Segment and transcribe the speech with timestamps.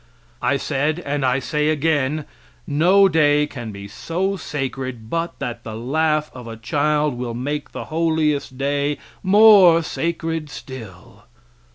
[0.41, 2.25] I said, and I say again,
[2.65, 7.71] no day can be so sacred but that the laugh of a child will make
[7.71, 11.25] the holiest day more sacred still.